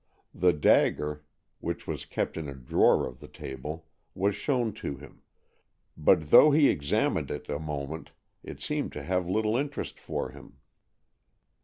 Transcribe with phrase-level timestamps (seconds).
[0.33, 1.23] The dagger,
[1.59, 3.85] which was kept in a drawer of the table,
[4.15, 5.21] was shown to him,
[5.95, 8.09] but though he examined it a moment,
[8.41, 10.57] it seemed to have little interest for him.